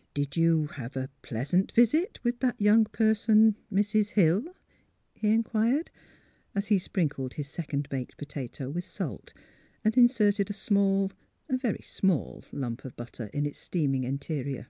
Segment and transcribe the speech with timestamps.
[0.14, 4.10] ''Did you— er— have a pleasant visit with that young person— Mrs.
[4.10, 4.44] Hill!"
[5.20, 5.90] he inquired,
[6.54, 9.34] as he sprinkled his second baked potato with salt
[9.84, 11.10] and inserted a small—
[11.50, 14.68] a very small— lump of butter in its steaming interior.